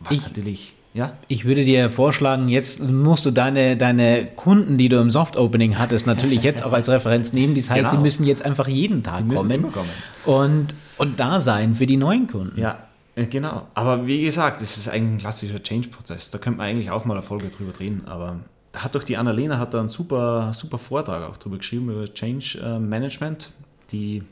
was 0.00 0.16
Ich- 0.16 0.22
natürlich, 0.26 0.74
ja, 0.98 1.12
Ich 1.28 1.44
würde 1.44 1.64
dir 1.64 1.90
vorschlagen, 1.90 2.48
jetzt 2.48 2.82
musst 2.82 3.24
du 3.24 3.30
deine, 3.30 3.76
deine 3.76 4.26
Kunden, 4.26 4.78
die 4.78 4.88
du 4.88 5.00
im 5.00 5.12
Soft-Opening 5.12 5.78
hattest, 5.78 6.08
natürlich 6.08 6.42
jetzt 6.42 6.64
auch 6.64 6.72
als 6.72 6.88
Referenz 6.88 7.32
nehmen. 7.32 7.54
Das 7.54 7.70
heißt, 7.70 7.78
Genau. 7.78 7.90
die 7.92 7.98
müssen 7.98 8.24
jetzt 8.24 8.44
einfach 8.44 8.66
jeden 8.66 9.04
Tag 9.04 9.20
kommen, 9.28 9.70
kommen. 9.70 9.88
Und, 10.24 10.74
und 10.96 11.20
da 11.20 11.40
sein 11.40 11.76
für 11.76 11.86
die 11.86 11.96
neuen 11.96 12.26
Kunden. 12.26 12.60
Ja, 12.60 12.78
äh, 13.14 13.26
genau. 13.26 13.68
Aber 13.74 14.08
wie 14.08 14.24
gesagt, 14.24 14.60
das 14.60 14.76
ist 14.76 14.88
ein 14.88 15.18
klassischer 15.18 15.62
Change-Prozess. 15.62 16.32
Da 16.32 16.38
könnte 16.38 16.58
man 16.58 16.66
eigentlich 16.66 16.90
auch 16.90 17.04
mal 17.04 17.14
eine 17.14 17.22
Folge 17.22 17.48
drüber 17.48 17.70
drehen. 17.70 18.02
Aber 18.08 18.40
da 18.72 18.80
hat 18.80 18.96
doch 18.96 19.04
die 19.04 19.16
Annalena 19.16 19.60
hat 19.60 19.74
da 19.74 19.78
einen 19.78 19.88
super, 19.88 20.52
super 20.52 20.78
Vortrag 20.78 21.22
auch 21.30 21.36
drüber 21.36 21.58
geschrieben, 21.58 21.90
über 21.90 22.12
Change 22.12 22.58
äh, 22.60 22.80
Management. 22.80 23.50
Die 23.92 24.24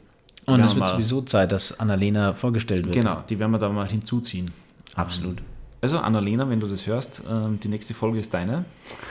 Und 0.47 0.61
es 0.63 0.75
wir 0.75 0.81
wird 0.81 0.91
sowieso 0.91 1.23
Zeit, 1.23 1.53
dass 1.53 1.79
Annalena 1.79 2.33
vorgestellt 2.35 2.87
wird. 2.87 2.97
Genau, 2.97 3.23
die 3.31 3.39
werden 3.39 3.53
wir 3.53 3.59
da 3.59 3.69
mal 3.69 3.89
hinzuziehen. 3.89 4.51
Absolut. 4.97 5.41
Also 5.81 5.99
Annalena, 5.99 6.49
wenn 6.49 6.61
du 6.61 6.67
das 6.67 6.87
hörst, 6.87 7.23
ähm, 7.29 7.61
die 7.61 7.69
nächste 7.69 7.95
Folge 7.95 8.19
ist 8.19 8.33
deine. 8.33 8.65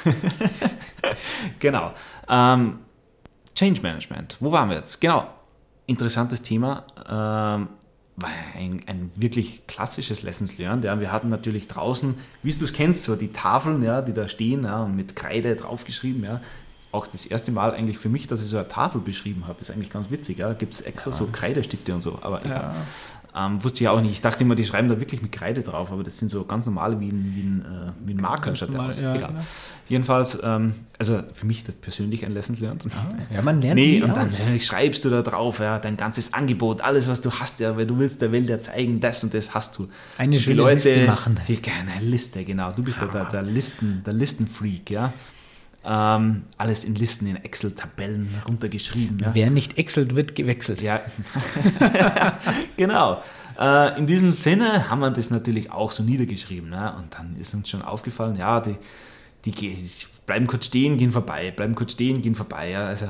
genau. 1.59 1.94
Ähm, 2.27 2.79
Change 3.56 3.81
Management. 3.81 4.38
Wo 4.39 4.51
waren 4.51 4.69
wir 4.69 4.77
jetzt? 4.77 5.00
Genau. 5.00 5.27
Interessantes 5.85 6.41
Thema. 6.41 6.83
Ähm, 7.07 7.69
war 8.17 8.29
ein, 8.56 8.81
ein 8.88 9.12
wirklich 9.15 9.67
klassisches 9.67 10.23
Lessons 10.23 10.57
Learned. 10.57 10.85
Ja. 10.85 11.00
Wir 11.00 11.12
hatten 11.12 11.29
natürlich 11.29 11.67
draußen, 11.67 12.15
wie 12.44 12.51
du 12.51 12.63
es 12.63 12.73
kennst, 12.73 13.03
so 13.03 13.15
die 13.15 13.31
Tafeln, 13.31 13.83
ja, 13.83 14.01
die 14.01 14.13
da 14.13 14.27
stehen 14.27 14.63
ja, 14.63 14.83
und 14.83 14.95
mit 14.95 15.15
Kreide 15.15 15.56
draufgeschrieben. 15.56 16.23
Ja. 16.23 16.41
Auch 16.91 17.07
das 17.07 17.25
erste 17.25 17.51
Mal 17.51 17.73
eigentlich 17.73 17.97
für 17.97 18.09
mich, 18.09 18.27
dass 18.27 18.41
ich 18.41 18.47
so 18.47 18.57
eine 18.57 18.68
Tafel 18.68 19.01
beschrieben 19.01 19.47
habe, 19.47 19.59
ist 19.59 19.69
eigentlich 19.69 19.90
ganz 19.90 20.09
witzig. 20.09 20.37
Ja. 20.37 20.54
Gibt 20.54 20.73
es 20.73 20.81
extra 20.81 21.11
so 21.11 21.28
Kreidestifte 21.31 21.94
und 21.94 22.01
so. 22.01 22.19
Aber 22.21 22.44
egal. 22.45 22.73
Ähm, 23.37 23.61
wusste 23.61 23.83
ich 23.83 23.89
auch 23.89 23.99
nicht. 23.99 24.13
Ich 24.13 24.21
dachte 24.21 24.45
immer, 24.45 24.56
die 24.56 24.63
schreiben 24.63 24.87
da 24.87 24.99
wirklich 25.01 25.21
mit 25.21 25.33
Kreide 25.33 25.61
drauf, 25.61 25.92
aber 25.92 26.04
das 26.04 26.18
sind 26.18 26.30
so 26.30 26.45
ganz 26.45 26.65
normale 26.68 26.99
wie 27.01 27.09
ein, 27.09 27.33
wie 27.35 27.42
ein, 27.42 27.65
äh, 27.65 27.92
wie 28.07 28.13
ein 28.13 28.21
Marker. 28.21 28.56
Schaut 28.56 28.69
der 28.69 28.75
normal, 28.77 28.89
aus. 28.92 29.01
ja, 29.01 29.13
Egal. 29.13 29.27
genau. 29.31 29.42
Jedenfalls, 29.89 30.39
ähm, 30.42 30.73
also 30.97 31.21
für 31.33 31.45
mich 31.45 31.65
persönlich 31.81 32.25
ein 32.25 32.31
Lesson 32.33 32.56
learned. 32.61 32.85
Ja, 33.33 33.42
man 33.42 33.61
lernt 33.61 33.75
Nee, 33.75 34.01
und 34.01 34.15
dann 34.15 34.30
aus. 34.30 34.39
äh, 34.39 34.57
schreibst 34.61 35.04
du 35.04 35.09
da 35.09 35.21
drauf, 35.21 35.59
ja, 35.59 35.80
dein 35.80 35.97
ganzes 35.97 36.33
Angebot, 36.33 36.80
alles, 36.80 37.09
was 37.09 37.19
du 37.19 37.30
hast, 37.30 37.59
ja, 37.59 37.75
weil 37.75 37.85
du 37.85 37.99
willst 37.99 38.21
der 38.21 38.31
Welt 38.31 38.47
ja 38.47 38.61
zeigen, 38.61 39.01
das 39.01 39.21
und 39.25 39.33
das 39.33 39.54
hast 39.54 39.77
du. 39.77 39.89
Eine 40.18 40.39
schöne 40.39 40.71
Liste 40.71 41.06
machen. 41.06 41.37
Die, 41.45 41.59
eine 41.65 42.06
Liste, 42.06 42.45
genau. 42.45 42.71
Du 42.71 42.83
bist 42.83 43.01
der, 43.01 43.09
der, 43.09 43.25
der, 43.25 43.42
Listen, 43.42 44.01
der 44.06 44.13
Listenfreak, 44.13 44.89
ja. 44.89 45.13
Ähm, 45.87 46.45
alles 46.57 46.83
in 46.83 46.95
Listen, 46.95 47.27
in 47.27 47.35
Excel-Tabellen 47.35 48.42
runtergeschrieben. 48.47 49.19
Ja. 49.19 49.35
Wer 49.35 49.51
nicht 49.51 49.77
exelt, 49.77 50.15
wird 50.15 50.33
gewechselt. 50.33 50.81
Ja, 50.81 51.01
genau. 52.77 53.21
Äh, 53.59 53.97
in 53.99 54.07
diesem 54.07 54.31
Sinne 54.31 54.89
haben 54.89 54.99
wir 54.99 55.11
das 55.11 55.30
natürlich 55.30 55.71
auch 55.71 55.92
so 55.92 56.01
niedergeschrieben. 56.01 56.69
Ne? 56.69 56.94
Und 56.97 57.13
dann 57.13 57.35
ist 57.39 57.54
uns 57.54 57.69
schon 57.69 57.83
aufgefallen, 57.83 58.35
ja, 58.35 58.61
die, 58.61 58.77
die, 59.45 59.77
bleiben 60.25 60.47
kurz 60.47 60.65
stehen, 60.65 60.97
gehen 60.97 61.11
vorbei, 61.11 61.51
bleiben 61.51 61.75
kurz 61.75 61.94
stehen, 61.94 62.21
gehen 62.21 62.35
vorbei. 62.35 62.71
Ja? 62.71 62.87
Also 62.87 63.09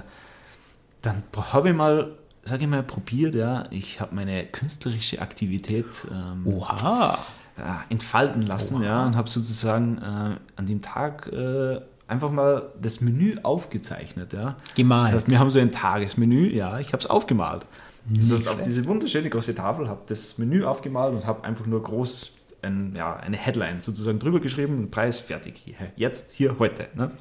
dann 1.01 1.23
habe 1.53 1.69
ich 1.69 1.75
mal, 1.75 2.11
sage 2.43 2.63
ich 2.63 2.69
mal, 2.69 2.83
probiert, 2.83 3.35
ja, 3.35 3.65
ich 3.69 4.01
habe 4.01 4.13
meine 4.15 4.45
künstlerische 4.45 5.21
Aktivität 5.21 6.07
ähm, 6.11 6.45
Oha. 6.45 7.17
ja, 7.57 7.83
entfalten 7.89 8.41
lassen 8.41 8.83
ja, 8.83 9.05
und 9.05 9.15
habe 9.15 9.29
sozusagen 9.29 9.97
äh, 9.97 10.35
an 10.55 10.65
dem 10.65 10.81
Tag 10.81 11.31
äh, 11.31 11.79
einfach 12.07 12.31
mal 12.31 12.71
das 12.81 13.01
Menü 13.01 13.37
aufgezeichnet. 13.43 14.33
Ja. 14.33 14.57
Gemalt. 14.75 15.07
Das 15.07 15.13
heißt, 15.13 15.31
wir 15.31 15.39
haben 15.39 15.49
so 15.49 15.59
ein 15.59 15.71
Tagesmenü, 15.71 16.53
ja, 16.53 16.79
ich 16.79 16.93
habe 16.93 17.01
es 17.01 17.07
aufgemalt. 17.07 17.65
Das 18.07 18.31
heißt, 18.31 18.47
auf 18.47 18.61
diese 18.61 18.85
wunderschöne 18.85 19.29
große 19.29 19.55
Tafel 19.55 19.87
habe 19.87 20.01
das 20.07 20.37
Menü 20.37 20.63
aufgemalt 20.63 21.13
und 21.13 21.25
habe 21.25 21.43
einfach 21.43 21.65
nur 21.65 21.81
groß 21.81 22.31
ein, 22.61 22.93
ja, 22.95 23.15
eine 23.15 23.37
Headline 23.37 23.81
sozusagen 23.81 24.19
drüber 24.19 24.39
geschrieben, 24.39 24.89
Preis 24.91 25.19
fertig, 25.19 25.57
hier, 25.63 25.75
jetzt, 25.95 26.31
hier, 26.31 26.55
heute. 26.59 26.87
Ne? 26.95 27.11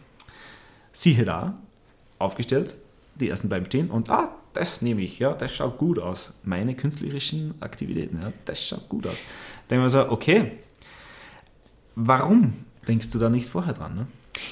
Siehe 0.92 1.24
da, 1.24 1.58
aufgestellt, 2.18 2.74
die 3.16 3.28
ersten 3.28 3.48
bleiben 3.48 3.66
stehen 3.66 3.90
und 3.90 4.10
ah, 4.10 4.30
das 4.52 4.82
nehme 4.82 5.00
ich, 5.00 5.18
ja, 5.18 5.32
das 5.32 5.54
schaut 5.54 5.78
gut 5.78 5.98
aus. 5.98 6.34
Meine 6.44 6.74
künstlerischen 6.74 7.54
Aktivitäten, 7.60 8.20
ja, 8.22 8.32
das 8.44 8.66
schaut 8.66 8.88
gut 8.88 9.06
aus. 9.06 9.16
Denken 9.68 9.84
wir 9.84 9.90
so, 9.90 10.10
okay, 10.10 10.52
warum 11.94 12.52
denkst 12.86 13.10
du 13.10 13.18
da 13.18 13.28
nicht 13.28 13.48
vorher 13.48 13.72
dran? 13.72 13.94
Ne? 13.94 14.06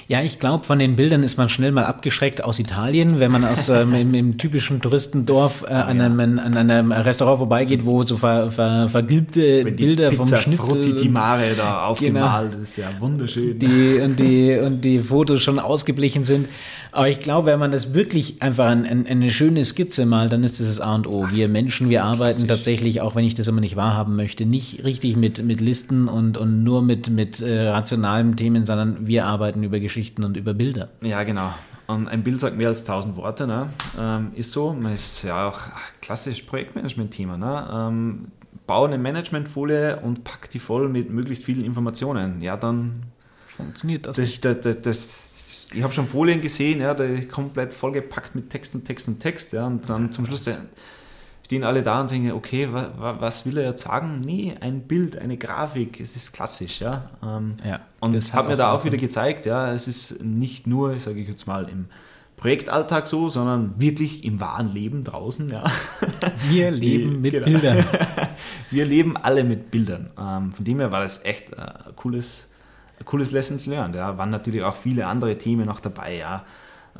Ja, 0.08 0.22
ich 0.22 0.38
glaube, 0.38 0.64
von 0.64 0.78
den 0.78 0.96
Bildern 0.96 1.22
ist 1.22 1.36
man 1.38 1.48
schnell 1.48 1.72
mal 1.72 1.84
abgeschreckt 1.84 2.42
aus 2.44 2.58
Italien, 2.58 3.20
wenn 3.20 3.32
man 3.32 3.44
aus 3.44 3.68
ähm, 3.68 3.94
im, 3.94 4.14
im, 4.14 4.38
typischen 4.38 4.80
Touristendorf 4.80 5.64
äh, 5.68 5.72
an, 5.72 6.00
einem, 6.00 6.38
an 6.38 6.56
einem 6.56 6.92
Restaurant 6.92 7.38
vorbeigeht, 7.38 7.84
wo 7.86 8.02
so 8.02 8.16
ver, 8.16 8.50
ver, 8.50 8.88
vergilbte 8.88 9.64
Bilder 9.64 10.10
Pizza 10.10 10.24
vom 10.24 10.38
Schnitzel 10.38 10.66
Frutti 10.66 10.92
di 10.94 11.06
und- 11.06 11.12
Mare 11.12 11.54
da 11.56 11.86
aufgemalt, 11.86 12.54
das 12.54 12.60
ist 12.60 12.76
ja 12.76 12.88
wunderschön. 13.00 13.58
die, 13.58 14.00
und, 14.02 14.18
die, 14.18 14.58
und 14.58 14.82
die 14.82 15.00
Fotos 15.00 15.42
schon 15.42 15.58
ausgeblichen 15.58 16.24
sind. 16.24 16.48
Aber 16.94 17.08
ich 17.08 17.20
glaube, 17.20 17.46
wenn 17.46 17.58
man 17.58 17.72
das 17.72 17.94
wirklich 17.94 18.42
einfach 18.42 18.66
ein, 18.66 18.84
ein, 18.84 19.06
eine 19.06 19.30
schöne 19.30 19.64
Skizze 19.64 20.04
malt, 20.04 20.32
dann 20.32 20.44
ist 20.44 20.60
das 20.60 20.66
das 20.66 20.80
A 20.80 20.94
und 20.94 21.06
O. 21.06 21.26
Wir 21.30 21.48
Menschen, 21.48 21.88
wir 21.88 22.04
arbeiten 22.04 22.46
tatsächlich, 22.46 23.00
auch 23.00 23.14
wenn 23.14 23.24
ich 23.24 23.34
das 23.34 23.48
immer 23.48 23.60
nicht 23.60 23.76
wahrhaben 23.76 24.14
möchte, 24.14 24.44
nicht 24.44 24.84
richtig 24.84 25.16
mit, 25.16 25.42
mit 25.42 25.60
Listen 25.60 26.08
und, 26.08 26.36
und 26.36 26.62
nur 26.62 26.82
mit, 26.82 27.08
mit 27.08 27.40
äh, 27.40 27.68
rationalen 27.68 28.36
Themen, 28.36 28.66
sondern 28.66 29.06
wir 29.06 29.26
arbeiten 29.26 29.62
über 29.62 29.80
Geschichten 29.82 30.24
und 30.24 30.36
über 30.36 30.54
Bilder. 30.54 30.88
Ja, 31.00 31.22
genau. 31.22 31.52
Und 31.86 32.08
ein 32.08 32.22
Bild 32.22 32.40
sagt 32.40 32.56
mehr 32.56 32.68
als 32.68 32.84
tausend 32.84 33.16
Worte, 33.16 33.46
ne? 33.46 33.68
Ähm, 33.98 34.32
ist 34.34 34.52
so. 34.52 34.72
Man 34.72 34.92
ist 34.92 35.22
ja 35.24 35.48
auch 35.48 35.58
ach, 35.58 35.92
klassisch 36.00 36.42
Projektmanagement-Thema. 36.42 37.36
Ne? 37.36 37.70
Ähm, 37.72 38.28
bau 38.66 38.84
eine 38.84 38.98
Managementfolie 38.98 40.00
und 40.00 40.24
pack 40.24 40.48
die 40.50 40.58
voll 40.58 40.88
mit 40.88 41.10
möglichst 41.10 41.44
vielen 41.44 41.64
Informationen. 41.64 42.40
Ja, 42.40 42.56
dann. 42.56 43.02
Funktioniert 43.46 44.06
das? 44.06 44.16
Das, 44.16 44.40
das, 44.40 44.60
das, 44.60 44.80
das, 44.80 45.66
ich 45.74 45.82
habe 45.82 45.92
schon 45.92 46.08
Folien 46.08 46.40
gesehen, 46.40 46.80
ja, 46.80 46.94
die 46.94 47.26
komplett 47.28 47.74
vollgepackt 47.74 48.34
mit 48.34 48.48
Text 48.48 48.74
und 48.74 48.86
Text 48.86 49.08
und 49.08 49.20
Text. 49.20 49.52
Ja, 49.52 49.66
und 49.66 49.86
dann 49.90 50.10
zum 50.10 50.24
Schluss 50.24 50.48
stehen 51.52 51.64
alle 51.64 51.82
da 51.82 52.00
und 52.00 52.08
sagen, 52.08 52.32
okay, 52.32 52.72
wa, 52.72 52.88
wa, 52.96 53.16
was 53.20 53.44
will 53.44 53.58
er 53.58 53.68
jetzt 53.68 53.82
sagen? 53.82 54.22
Nee, 54.24 54.54
ein 54.60 54.80
Bild, 54.88 55.18
eine 55.18 55.36
Grafik, 55.36 56.00
es 56.00 56.16
ist 56.16 56.32
klassisch. 56.32 56.80
Ja, 56.80 57.10
ähm, 57.22 57.56
Ja, 57.62 57.80
und 58.00 58.14
das 58.14 58.32
hat 58.32 58.48
mir 58.48 58.56
da 58.56 58.72
auch 58.72 58.86
wieder 58.86 58.96
gezeigt, 58.96 59.44
ja, 59.44 59.70
es 59.70 59.86
ist 59.86 60.24
nicht 60.24 60.66
nur, 60.66 60.98
sage 60.98 61.20
ich 61.20 61.28
jetzt 61.28 61.46
mal, 61.46 61.68
im 61.68 61.88
Projektalltag 62.38 63.06
so, 63.06 63.28
sondern 63.28 63.74
wirklich 63.78 64.24
im 64.24 64.40
wahren 64.40 64.72
Leben 64.72 65.04
draußen. 65.04 65.50
Ja. 65.50 65.64
wir 66.50 66.70
leben 66.70 67.20
mit 67.20 67.32
Genau. 67.32 67.44
Bildern. 67.44 67.84
Wir 68.70 68.86
leben 68.86 69.18
alle 69.18 69.44
mit 69.44 69.70
Bildern. 69.70 70.08
Ähm, 70.18 70.52
von 70.54 70.64
dem 70.64 70.78
her 70.80 70.90
war 70.90 71.02
das 71.02 71.22
echt 71.26 71.52
äh, 71.52 71.56
ein 71.60 71.94
cooles, 71.96 72.50
ein 72.98 73.04
cooles 73.04 73.30
Lessons 73.30 73.66
learned. 73.66 73.94
Ja. 73.94 74.16
Waren 74.16 74.30
natürlich 74.30 74.62
auch 74.62 74.74
viele 74.76 75.06
andere 75.06 75.36
Themen 75.36 75.66
noch 75.66 75.80
dabei. 75.80 76.16
Ja. 76.16 76.44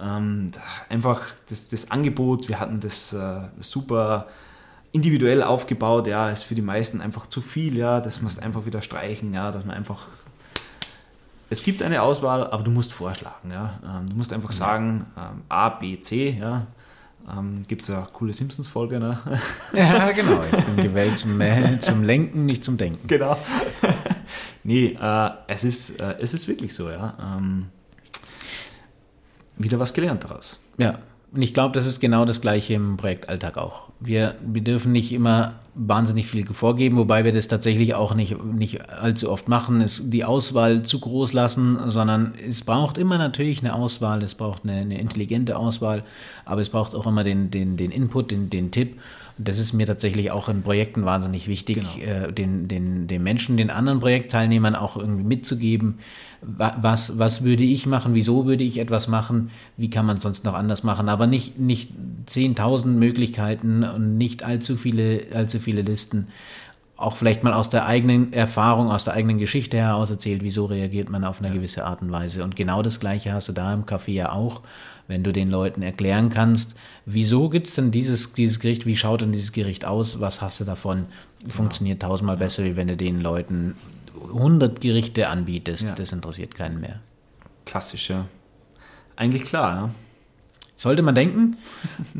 Ähm, 0.01 0.51
einfach 0.89 1.23
das, 1.49 1.69
das 1.69 1.91
Angebot, 1.91 2.49
wir 2.49 2.61
hatten 2.61 2.81
das 2.81 3.13
äh, 3.13 3.41
super 3.61 4.27
individuell 4.93 5.43
aufgebaut. 5.43 6.07
Ja, 6.07 6.29
ist 6.31 6.45
für 6.45 6.55
die 6.55 6.63
meisten 6.63 7.01
einfach 7.01 7.27
zu 7.27 7.41
viel. 7.41 7.77
Ja, 7.77 8.01
das 8.01 8.23
musst 8.23 8.43
einfach 8.43 8.67
wieder 8.67 8.83
streichen. 8.83 9.35
Ja, 9.35 9.51
dass 9.51 9.65
man 9.65 9.77
einfach 9.77 10.07
es 11.53 11.63
gibt 11.63 11.83
eine 11.83 12.01
Auswahl, 12.01 12.47
aber 12.47 12.63
du 12.63 12.71
musst 12.71 12.95
vorschlagen. 12.95 13.51
Ja? 13.51 13.79
Ähm, 13.85 14.09
du 14.09 14.17
musst 14.17 14.33
einfach 14.33 14.53
sagen, 14.53 15.05
ähm, 15.19 15.43
A, 15.51 15.69
B, 15.69 16.01
C. 16.01 16.39
Ja? 16.41 16.67
Ähm, 17.31 17.61
gibt 17.69 17.83
es 17.83 17.89
ja 17.89 18.07
coole 18.11 18.33
Simpsons-Folge. 18.33 18.99
Ne? 18.99 19.19
ja, 19.75 20.13
genau. 20.13 20.41
Ich 20.51 20.65
bin 20.65 20.77
gewählt 20.77 21.19
zum, 21.19 21.39
äh, 21.43 21.79
zum 21.79 22.05
Lenken, 22.05 22.47
nicht 22.47 22.65
zum 22.65 22.79
Denken. 22.79 23.07
genau. 23.07 23.37
nee, 24.65 24.97
äh, 24.99 25.31
es, 25.47 25.65
ist, 25.65 26.01
äh, 26.01 26.15
es 26.21 26.33
ist 26.33 26.49
wirklich 26.49 26.73
so. 26.73 26.89
Ja? 26.89 27.19
Ähm, 27.37 27.67
wieder 29.59 29.79
was 29.79 29.95
gelernt 29.95 30.25
daraus. 30.25 30.61
Ja, 30.79 30.99
und 31.33 31.41
ich 31.41 31.55
glaube, 31.55 31.75
das 31.75 31.87
ist 31.87 32.01
genau 32.01 32.25
das 32.25 32.41
Gleiche 32.41 32.75
im 32.75 32.97
Projektalltag 32.97 33.57
auch. 33.57 33.89
Wir, 34.01 34.35
wir 34.45 34.63
dürfen 34.63 34.93
nicht 34.93 35.13
immer 35.13 35.55
wahnsinnig 35.75 36.27
viel 36.27 36.45
vorgeben, 36.53 36.99
wobei 36.99 37.25
wir 37.25 37.33
das 37.33 37.49
tatsächlich 37.49 37.95
auch 37.95 38.15
nicht, 38.15 38.45
nicht 38.45 38.91
allzu 38.91 39.31
oft 39.31 39.49
machen, 39.49 39.81
ist 39.81 40.13
die 40.13 40.25
Auswahl 40.25 40.83
zu 40.83 41.01
groß 41.01 41.33
lassen, 41.33 41.79
sondern 41.89 42.35
es 42.47 42.63
braucht 42.63 42.99
immer 42.99 43.17
natürlich 43.17 43.61
eine 43.61 43.75
Auswahl, 43.75 44.23
es 44.23 44.35
braucht 44.35 44.65
eine, 44.65 44.75
eine 44.75 45.01
intelligente 45.01 45.57
Auswahl, 45.57 46.05
aber 46.45 46.61
es 46.61 46.69
braucht 46.69 46.95
auch 46.95 47.07
immer 47.07 47.25
den, 47.25 47.51
den, 47.51 47.79
den 47.79 47.91
Input, 47.91 48.31
den, 48.31 48.51
den 48.51 48.71
Tipp. 48.71 49.01
Das 49.39 49.59
ist 49.59 49.73
mir 49.73 49.87
tatsächlich 49.87 50.31
auch 50.31 50.49
in 50.49 50.63
Projekten 50.63 51.05
wahnsinnig 51.05 51.49
wichtig, 51.49 51.79
Genau. 52.01 52.27
äh, 52.27 52.33
den, 52.33 52.69
den, 52.69 53.07
den 53.07 53.23
Menschen, 53.23 53.57
den 53.57 53.71
anderen 53.71 53.99
Projektteilnehmern 54.01 54.75
auch 54.75 54.97
irgendwie 54.97 55.25
mitzugeben, 55.25 55.99
wa- 56.43 56.77
was, 56.83 57.19
was 57.19 57.43
würde 57.43 57.65
ich 57.65 57.87
machen, 57.87 58.15
wieso 58.15 58.47
würde 58.47 58.63
ich 58.65 58.79
etwas 58.79 59.09
machen, 59.09 59.51
wie 59.77 59.91
kann 59.91 60.07
man 60.07 60.19
es 60.19 60.23
sonst 60.23 60.45
noch 60.45 60.55
anders 60.55 60.83
machen, 60.83 61.09
aber 61.09 61.27
nicht, 61.27 61.59
nicht 61.59 61.91
10.000 62.29 62.87
Möglichkeiten 62.99 63.85
und 63.85 64.19
nicht 64.19 64.45
allzu 64.45 64.77
viele, 64.77 65.23
allzu 65.35 65.59
viele 65.59 65.83
Listen. 65.83 66.29
Auch 66.97 67.17
vielleicht 67.17 67.43
mal 67.43 67.53
aus 67.53 67.69
der 67.69 67.87
eigenen 67.87 68.33
Erfahrung, 68.33 68.91
aus 68.91 69.05
der 69.05 69.15
eigenen 69.15 69.39
Geschichte 69.39 69.77
heraus 69.77 70.11
erzählt, 70.11 70.43
wieso 70.43 70.67
reagiert 70.67 71.09
man 71.09 71.25
auf 71.25 71.41
eine 71.41 71.53
gewisse 71.53 71.85
Art 71.85 72.03
und 72.03 72.13
Weise. 72.13 72.45
Und 72.45 72.55
genau 72.55 72.83
das 72.83 73.01
Gleiche 73.01 73.33
hast 73.33 73.49
du 73.49 73.53
da 73.53 73.73
im 73.73 73.85
Café 73.85 74.13
ja 74.13 74.33
auch, 74.33 74.61
wenn 75.09 75.25
du 75.25 75.33
den 75.33 75.51
Leuten 75.51 75.83
erklären 75.83 76.31
kannst, 76.31 76.77
wieso 77.05 77.49
gibt 77.49 77.69
es 77.69 77.75
denn 77.75 77.91
dieses, 77.91 78.35
dieses 78.35 78.61
Gericht, 78.61 78.87
wie 78.87 78.97
schaut 78.97 79.23
denn 79.23 79.33
dieses 79.33 79.53
Gericht 79.53 79.85
aus, 79.85 80.21
was 80.21 80.41
hast 80.41 80.61
du 80.61 80.65
davon, 80.65 81.07
funktioniert 81.49 82.03
tausendmal 82.03 82.37
besser, 82.37 82.65
wie 82.65 82.77
wenn 82.77 82.87
du 82.87 82.97
den 82.97 83.21
Leuten 83.21 83.75
100 84.29 84.81
Gerichte 84.81 85.29
anbietest. 85.29 85.89
Ja. 85.89 85.95
Das 85.95 86.13
interessiert 86.13 86.55
keinen 86.55 86.81
mehr. 86.81 87.01
Klassisch, 87.67 88.11
ja. 88.11 88.27
Eigentlich 89.17 89.45
klar, 89.45 89.75
ja. 89.75 89.91
Sollte 90.77 91.03
man 91.03 91.15
denken, 91.15 91.59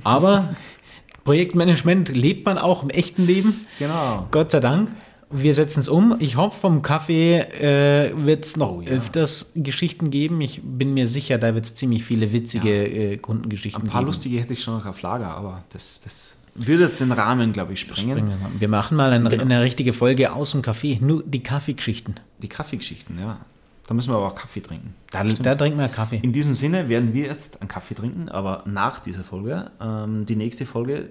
aber 0.05 0.55
Projektmanagement 1.25 2.15
lebt 2.15 2.47
man 2.47 2.59
auch 2.59 2.83
im 2.83 2.91
echten 2.91 3.27
Leben. 3.27 3.55
Genau. 3.79 4.27
Gott 4.31 4.51
sei 4.51 4.61
Dank. 4.61 4.91
Wir 5.35 5.55
setzen 5.55 5.81
es 5.81 5.89
um. 5.89 6.15
Ich 6.19 6.37
hoffe, 6.37 6.59
vom 6.61 6.83
Kaffee 6.83 7.39
äh, 7.39 8.13
wird 8.15 8.45
es 8.45 8.57
noch 8.59 8.71
Oh 8.73 8.83
ja. 8.83 8.91
öfters 8.91 9.53
Geschichten 9.55 10.11
geben. 10.11 10.41
Ich 10.43 10.61
bin 10.63 10.93
mir 10.93 11.07
sicher, 11.09 11.39
da 11.39 11.55
wird 11.55 11.65
es 11.65 11.75
ziemlich 11.75 12.05
viele 12.05 12.33
witzige 12.33 12.71
äh, 12.87 13.17
Kundengeschichten 13.17 13.83
Ein 13.85 13.89
paar 13.89 14.01
geben. 14.03 14.09
lustige 14.09 14.39
hätte 14.41 14.53
ich 14.53 14.63
schon 14.63 14.75
noch 14.79 14.85
auf 14.85 15.01
Lager, 15.01 15.29
aber 15.29 15.65
das, 15.73 16.01
das 16.05 16.37
würde 16.55 16.85
jetzt 16.85 17.01
den 17.01 17.13
Rahmen, 17.13 17.53
glaube 17.55 17.73
ich, 17.73 17.81
sprengen. 17.81 18.31
Wir 18.59 18.69
machen 18.69 18.95
mal 18.99 19.11
eine, 19.11 19.31
Genau. 19.31 19.43
eine 19.43 19.63
richtige 19.63 19.95
Folge 19.95 20.35
aus 20.35 20.51
dem 20.51 20.61
Kaffee. 20.61 20.99
Nur 21.01 21.23
die 21.25 21.43
Kaffeegeschichten. 21.43 22.21
Die 22.43 22.49
Kaffeegeschichten, 22.49 23.19
ja. 23.19 23.39
Da 23.87 23.95
müssen 23.95 24.11
wir 24.13 24.17
aber 24.17 24.27
auch 24.29 24.35
Kaffee 24.35 24.61
trinken. 24.61 24.95
Da, 25.11 25.25
da 25.25 25.55
trinken 25.55 25.79
wir 25.79 25.89
Kaffee. 25.89 26.21
In 26.23 26.33
diesem 26.33 26.55
Sinne 26.55 26.89
werden 26.89 27.13
wir 27.15 27.27
jetzt 27.27 27.61
einen 27.61 27.69
Kaffee 27.69 27.95
trinken, 27.95 28.29
aber 28.29 28.63
nach 28.67 29.01
dieser 29.01 29.25
Folge. 29.25 29.71
Ähm, 29.81 30.25
die 30.27 30.37
nächste 30.37 30.67
Folge 30.67 31.11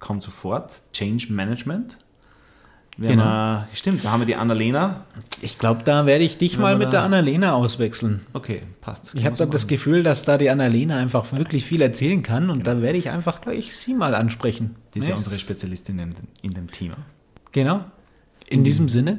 kommt 0.00 0.22
sofort. 0.22 0.80
Change 0.92 1.26
Management. 1.32 1.98
Wir 2.98 3.10
Genau. 3.10 3.24
haben, 3.24 3.64
äh, 3.70 3.76
stimmt, 3.76 4.02
da 4.06 4.10
haben 4.10 4.20
wir 4.20 4.26
die 4.26 4.36
Annalena. 4.36 5.04
Ich 5.42 5.58
glaube, 5.58 5.82
da 5.84 6.06
werde 6.06 6.24
ich 6.24 6.38
dich 6.38 6.54
Wenn 6.54 6.62
mal 6.62 6.72
wir 6.74 6.78
mit 6.78 6.86
da- 6.86 6.90
der 6.92 7.02
Annalena 7.02 7.52
auswechseln. 7.52 8.24
Okay, 8.32 8.62
passt. 8.80 9.14
Ich 9.14 9.26
habe 9.26 9.36
da 9.36 9.44
das 9.44 9.66
Gefühl, 9.66 10.02
dass 10.02 10.24
da 10.24 10.38
die 10.38 10.48
Annalena 10.48 10.96
einfach 10.96 11.30
wirklich 11.34 11.66
viel 11.66 11.82
erzählen 11.82 12.22
kann 12.22 12.48
und 12.48 12.66
da 12.66 12.80
werde 12.80 12.96
ich 12.98 13.10
einfach 13.10 13.42
gleich 13.42 13.76
sie 13.76 13.92
mal 13.92 14.14
ansprechen. 14.14 14.76
Die 14.94 15.00
ist 15.00 15.08
ja 15.08 15.14
unsere 15.14 15.38
Spezialistin 15.38 15.98
in, 15.98 16.14
in 16.40 16.54
dem 16.54 16.70
Thema. 16.70 16.96
Genau. 17.52 17.84
In 18.48 18.64
diesem 18.64 18.88
Sinne, 18.88 19.18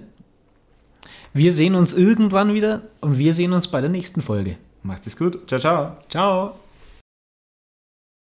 wir 1.37 1.53
sehen 1.53 1.75
uns 1.75 1.93
irgendwann 1.93 2.53
wieder 2.53 2.81
und 3.01 3.17
wir 3.17 3.33
sehen 3.33 3.53
uns 3.53 3.67
bei 3.67 3.81
der 3.81 3.89
nächsten 3.89 4.21
Folge. 4.21 4.57
Macht 4.83 5.07
es 5.07 5.17
gut. 5.17 5.47
Ciao, 5.47 5.59
ciao. 5.59 5.97
Ciao. 6.09 6.66